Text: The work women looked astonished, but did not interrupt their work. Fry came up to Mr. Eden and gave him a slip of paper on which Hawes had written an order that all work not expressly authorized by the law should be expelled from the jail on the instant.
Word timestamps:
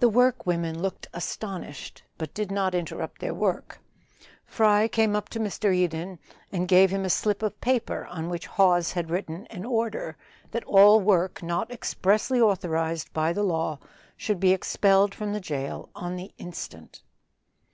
The 0.00 0.08
work 0.08 0.46
women 0.46 0.80
looked 0.82 1.06
astonished, 1.14 2.02
but 2.18 2.34
did 2.34 2.50
not 2.50 2.74
interrupt 2.74 3.20
their 3.20 3.32
work. 3.32 3.78
Fry 4.44 4.88
came 4.88 5.14
up 5.14 5.28
to 5.28 5.38
Mr. 5.38 5.72
Eden 5.72 6.18
and 6.50 6.66
gave 6.66 6.90
him 6.90 7.04
a 7.04 7.08
slip 7.08 7.40
of 7.40 7.60
paper 7.60 8.04
on 8.06 8.28
which 8.28 8.48
Hawes 8.48 8.90
had 8.94 9.10
written 9.10 9.46
an 9.46 9.64
order 9.64 10.16
that 10.50 10.64
all 10.64 11.00
work 11.00 11.40
not 11.40 11.70
expressly 11.70 12.40
authorized 12.40 13.12
by 13.12 13.32
the 13.32 13.44
law 13.44 13.78
should 14.16 14.40
be 14.40 14.50
expelled 14.52 15.14
from 15.14 15.32
the 15.32 15.40
jail 15.40 15.88
on 15.94 16.16
the 16.16 16.32
instant. 16.38 17.04